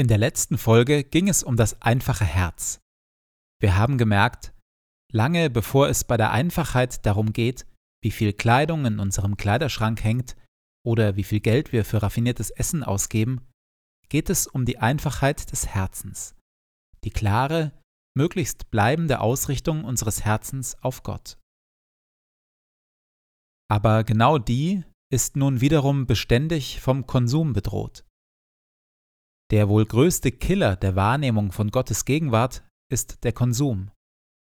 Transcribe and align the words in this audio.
In 0.00 0.08
der 0.08 0.16
letzten 0.16 0.56
Folge 0.56 1.04
ging 1.04 1.28
es 1.28 1.42
um 1.42 1.56
das 1.56 1.82
einfache 1.82 2.24
Herz. 2.24 2.80
Wir 3.60 3.76
haben 3.76 3.98
gemerkt, 3.98 4.54
lange 5.12 5.50
bevor 5.50 5.90
es 5.90 6.04
bei 6.04 6.16
der 6.16 6.30
Einfachheit 6.30 7.04
darum 7.04 7.34
geht, 7.34 7.66
wie 8.02 8.10
viel 8.10 8.32
Kleidung 8.32 8.86
in 8.86 8.98
unserem 8.98 9.36
Kleiderschrank 9.36 10.02
hängt 10.02 10.38
oder 10.86 11.16
wie 11.16 11.22
viel 11.22 11.40
Geld 11.40 11.72
wir 11.72 11.84
für 11.84 12.02
raffiniertes 12.02 12.48
Essen 12.48 12.82
ausgeben, 12.82 13.46
geht 14.08 14.30
es 14.30 14.46
um 14.46 14.64
die 14.64 14.78
Einfachheit 14.78 15.52
des 15.52 15.66
Herzens, 15.66 16.34
die 17.04 17.10
klare, 17.10 17.78
möglichst 18.16 18.70
bleibende 18.70 19.20
Ausrichtung 19.20 19.84
unseres 19.84 20.24
Herzens 20.24 20.82
auf 20.82 21.02
Gott. 21.02 21.36
Aber 23.70 24.04
genau 24.04 24.38
die 24.38 24.82
ist 25.12 25.36
nun 25.36 25.60
wiederum 25.60 26.06
beständig 26.06 26.80
vom 26.80 27.06
Konsum 27.06 27.52
bedroht. 27.52 28.06
Der 29.50 29.68
wohl 29.68 29.84
größte 29.84 30.30
Killer 30.30 30.76
der 30.76 30.94
Wahrnehmung 30.94 31.50
von 31.50 31.70
Gottes 31.70 32.04
Gegenwart 32.04 32.64
ist 32.90 33.24
der 33.24 33.32
Konsum. 33.32 33.90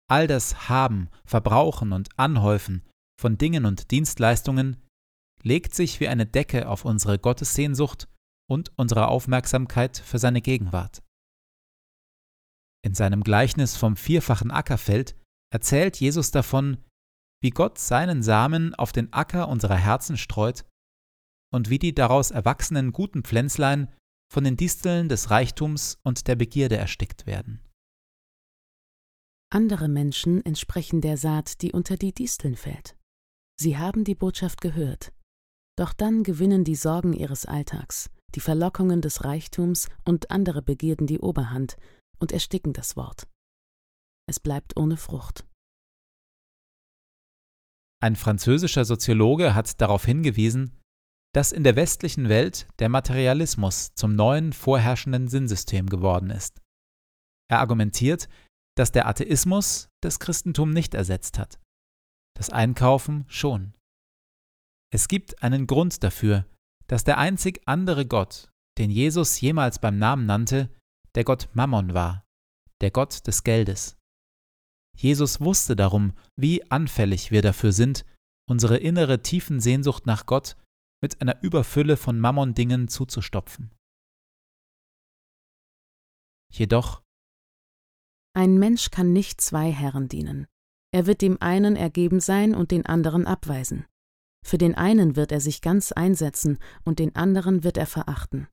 All 0.09 0.27
das 0.27 0.67
Haben, 0.67 1.09
Verbrauchen 1.25 1.93
und 1.93 2.09
Anhäufen 2.19 2.85
von 3.19 3.37
Dingen 3.37 3.65
und 3.65 3.91
Dienstleistungen 3.91 4.81
legt 5.43 5.73
sich 5.73 5.99
wie 6.01 6.09
eine 6.09 6.25
Decke 6.25 6.67
auf 6.67 6.83
unsere 6.83 7.17
Gottessehnsucht 7.17 8.09
und 8.49 8.73
unsere 8.75 9.07
Aufmerksamkeit 9.07 9.97
für 9.97 10.19
seine 10.19 10.41
Gegenwart. 10.41 11.01
In 12.83 12.93
seinem 12.93 13.23
Gleichnis 13.23 13.77
vom 13.77 13.95
vierfachen 13.95 14.51
Ackerfeld 14.51 15.15
erzählt 15.53 15.97
Jesus 15.97 16.31
davon, 16.31 16.83
wie 17.41 17.51
Gott 17.51 17.77
seinen 17.77 18.23
Samen 18.23 18.75
auf 18.75 18.91
den 18.91 19.13
Acker 19.13 19.47
unserer 19.47 19.77
Herzen 19.77 20.17
streut 20.17 20.65
und 21.53 21.69
wie 21.69 21.79
die 21.79 21.95
daraus 21.95 22.31
erwachsenen 22.31 22.91
guten 22.91 23.23
Pflänzlein 23.23 23.87
von 24.31 24.45
den 24.45 24.55
Disteln 24.55 25.09
des 25.09 25.29
Reichtums 25.29 25.99
und 26.03 26.29
der 26.29 26.37
Begierde 26.37 26.77
erstickt 26.77 27.27
werden. 27.27 27.59
Andere 29.53 29.89
Menschen 29.89 30.45
entsprechen 30.45 31.01
der 31.01 31.17
Saat, 31.17 31.61
die 31.61 31.73
unter 31.73 31.97
die 31.97 32.13
Disteln 32.13 32.55
fällt. 32.55 32.95
Sie 33.59 33.77
haben 33.77 34.05
die 34.05 34.15
Botschaft 34.15 34.61
gehört, 34.61 35.11
doch 35.77 35.91
dann 35.91 36.23
gewinnen 36.23 36.63
die 36.63 36.75
Sorgen 36.75 37.11
ihres 37.11 37.45
Alltags, 37.45 38.09
die 38.33 38.39
Verlockungen 38.39 39.01
des 39.01 39.25
Reichtums 39.25 39.89
und 40.05 40.31
andere 40.31 40.61
Begierden 40.61 41.07
die 41.07 41.19
Oberhand 41.19 41.75
und 42.17 42.31
ersticken 42.31 42.71
das 42.71 42.95
Wort. 42.95 43.27
Es 44.29 44.39
bleibt 44.39 44.77
ohne 44.77 44.95
Frucht. 44.95 45.45
Ein 48.01 48.15
französischer 48.15 48.85
Soziologe 48.85 49.53
hat 49.53 49.81
darauf 49.81 50.05
hingewiesen, 50.05 50.80
dass 51.33 51.51
in 51.51 51.63
der 51.63 51.75
westlichen 51.75 52.29
Welt 52.29 52.67
der 52.79 52.89
Materialismus 52.89 53.93
zum 53.95 54.15
neuen 54.15 54.53
vorherrschenden 54.53 55.27
Sinnsystem 55.27 55.87
geworden 55.87 56.29
ist. 56.29 56.61
Er 57.49 57.59
argumentiert, 57.59 58.27
dass 58.77 58.91
der 58.91 59.07
Atheismus 59.07 59.89
das 60.01 60.19
Christentum 60.19 60.71
nicht 60.71 60.93
ersetzt 60.93 61.37
hat, 61.37 61.59
das 62.37 62.49
Einkaufen 62.49 63.25
schon. 63.27 63.73
Es 64.93 65.07
gibt 65.07 65.41
einen 65.41 65.67
Grund 65.67 66.03
dafür, 66.03 66.45
dass 66.87 67.03
der 67.03 67.17
einzig 67.17 67.61
andere 67.65 68.05
Gott, 68.05 68.49
den 68.77 68.89
Jesus 68.89 69.39
jemals 69.39 69.79
beim 69.79 69.97
Namen 69.97 70.25
nannte, 70.25 70.69
der 71.15 71.23
Gott 71.23 71.49
Mammon 71.53 71.93
war, 71.93 72.25
der 72.81 72.91
Gott 72.91 73.25
des 73.27 73.43
Geldes. 73.43 73.97
Jesus 74.97 75.39
wusste 75.39 75.75
darum, 75.75 76.13
wie 76.37 76.69
anfällig 76.69 77.31
wir 77.31 77.41
dafür 77.41 77.71
sind, 77.71 78.05
unsere 78.49 78.77
innere 78.77 79.21
tiefen 79.21 79.61
Sehnsucht 79.61 80.05
nach 80.05 80.25
Gott 80.25 80.57
mit 81.01 81.19
einer 81.19 81.41
Überfülle 81.43 81.97
von 81.97 82.19
Mammon-Dingen 82.19 82.87
zuzustopfen. 82.87 83.71
Jedoch 86.51 87.01
Ein 88.33 88.59
Mensch 88.59 88.91
kann 88.91 89.13
nicht 89.13 89.41
zwei 89.41 89.71
Herren 89.71 90.07
dienen. 90.07 90.47
Er 90.93 91.07
wird 91.07 91.21
dem 91.21 91.41
einen 91.41 91.75
ergeben 91.75 92.19
sein 92.19 92.53
und 92.53 92.71
den 92.71 92.85
anderen 92.85 93.25
abweisen. 93.25 93.85
Für 94.45 94.57
den 94.57 94.75
einen 94.75 95.15
wird 95.15 95.31
er 95.31 95.39
sich 95.39 95.61
ganz 95.61 95.91
einsetzen 95.91 96.59
und 96.83 96.99
den 96.99 97.15
anderen 97.15 97.63
wird 97.63 97.77
er 97.77 97.87
verachten. 97.87 98.47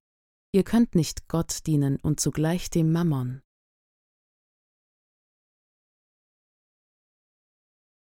Ihr 0.53 0.62
könnt 0.65 0.94
nicht 0.94 1.29
Gott 1.29 1.67
dienen 1.67 1.97
und 1.97 2.21
zugleich 2.21 2.71
dem 2.71 2.93
Mammon. 2.93 3.43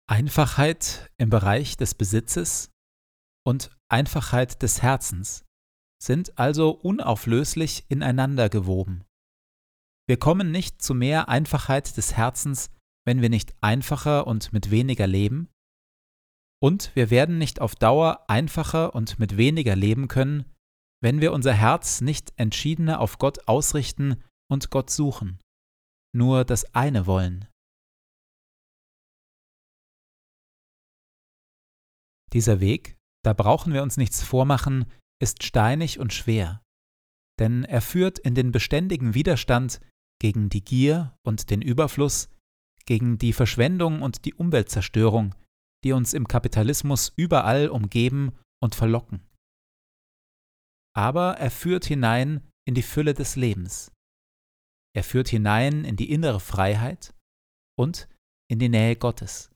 Einfachheit 0.08 1.10
im 1.18 1.30
Bereich 1.30 1.76
des 1.76 1.94
Besitzes 1.94 2.70
und 3.46 3.70
Einfachheit 3.88 4.62
des 4.62 4.82
Herzens 4.82 5.44
sind 6.02 6.38
also 6.38 6.70
unauflöslich 6.70 7.84
ineinander 7.88 8.48
gewoben. 8.48 9.04
Wir 10.08 10.18
kommen 10.18 10.50
nicht 10.50 10.82
zu 10.82 10.94
mehr 10.94 11.28
Einfachheit 11.28 11.96
des 11.96 12.16
Herzens, 12.16 12.70
wenn 13.06 13.22
wir 13.22 13.30
nicht 13.30 13.54
einfacher 13.60 14.26
und 14.26 14.52
mit 14.52 14.70
weniger 14.70 15.06
leben, 15.06 15.48
und 16.62 16.94
wir 16.96 17.10
werden 17.10 17.38
nicht 17.38 17.60
auf 17.60 17.74
Dauer 17.74 18.24
einfacher 18.28 18.94
und 18.94 19.18
mit 19.18 19.36
weniger 19.36 19.76
leben 19.76 20.08
können, 20.08 20.52
wenn 21.02 21.20
wir 21.20 21.32
unser 21.32 21.52
Herz 21.52 22.00
nicht 22.00 22.32
entschiedener 22.36 23.00
auf 23.00 23.18
Gott 23.18 23.46
ausrichten 23.46 24.24
und 24.50 24.70
Gott 24.70 24.90
suchen, 24.90 25.38
nur 26.12 26.44
das 26.44 26.74
eine 26.74 27.06
wollen. 27.06 27.46
Dieser 32.32 32.60
Weg, 32.60 32.95
da 33.26 33.32
brauchen 33.32 33.72
wir 33.72 33.82
uns 33.82 33.96
nichts 33.96 34.22
vormachen, 34.22 34.84
ist 35.20 35.42
steinig 35.42 35.98
und 35.98 36.12
schwer, 36.12 36.62
denn 37.40 37.64
er 37.64 37.82
führt 37.82 38.20
in 38.20 38.36
den 38.36 38.52
beständigen 38.52 39.14
Widerstand 39.14 39.80
gegen 40.20 40.48
die 40.48 40.64
Gier 40.64 41.18
und 41.24 41.50
den 41.50 41.60
Überfluss, 41.60 42.28
gegen 42.84 43.18
die 43.18 43.32
Verschwendung 43.32 44.02
und 44.02 44.24
die 44.26 44.34
Umweltzerstörung, 44.34 45.34
die 45.82 45.90
uns 45.90 46.14
im 46.14 46.28
Kapitalismus 46.28 47.12
überall 47.16 47.68
umgeben 47.68 48.38
und 48.62 48.76
verlocken. 48.76 49.26
Aber 50.94 51.32
er 51.38 51.50
führt 51.50 51.84
hinein 51.84 52.48
in 52.64 52.76
die 52.76 52.82
Fülle 52.82 53.12
des 53.12 53.34
Lebens. 53.34 53.90
Er 54.94 55.02
führt 55.02 55.28
hinein 55.28 55.84
in 55.84 55.96
die 55.96 56.12
innere 56.12 56.38
Freiheit 56.38 57.12
und 57.76 58.08
in 58.48 58.60
die 58.60 58.68
Nähe 58.68 58.94
Gottes. 58.94 59.50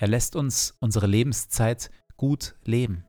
Er 0.00 0.06
lässt 0.06 0.36
uns 0.36 0.76
unsere 0.80 1.08
Lebenszeit 1.08 1.90
gut 2.22 2.54
leben. 2.64 3.04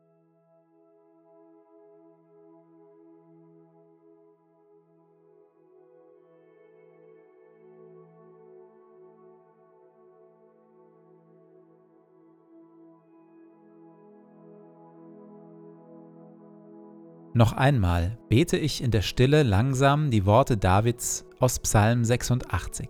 Noch 17.36 17.54
einmal 17.54 18.18
bete 18.30 18.58
ich 18.58 18.82
in 18.82 18.90
der 18.90 19.04
Stille 19.04 19.44
langsam 19.44 20.10
die 20.10 20.26
Worte 20.26 20.58
Davids 20.58 21.24
aus 21.40 21.60
Psalm 21.60 22.04
86. 22.04 22.90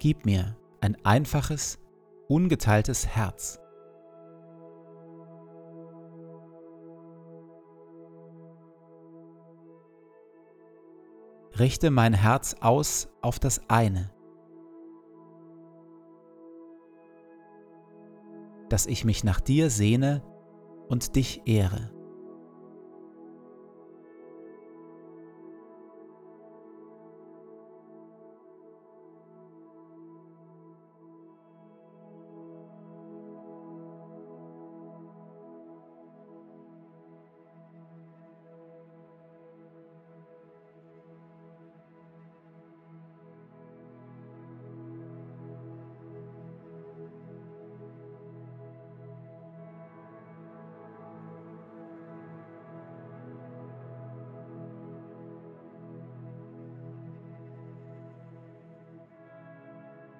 Gib 0.00 0.26
mir 0.26 0.56
ein 0.80 0.96
einfaches, 1.04 1.78
ungeteiltes 2.28 3.06
Herz. 3.06 3.60
Richte 11.58 11.90
mein 11.90 12.14
Herz 12.14 12.56
aus 12.60 13.08
auf 13.22 13.38
das 13.38 13.60
eine, 13.68 14.10
dass 18.68 18.86
ich 18.86 19.04
mich 19.04 19.22
nach 19.22 19.40
dir 19.40 19.70
sehne 19.70 20.22
und 20.88 21.14
dich 21.14 21.42
ehre. 21.46 21.93